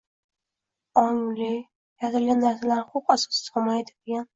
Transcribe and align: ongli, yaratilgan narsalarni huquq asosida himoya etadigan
ongli, 1.01 1.51
yaratilgan 1.53 2.45
narsalarni 2.49 2.91
huquq 2.95 3.17
asosida 3.21 3.57
himoya 3.61 3.89
etadigan 3.91 4.25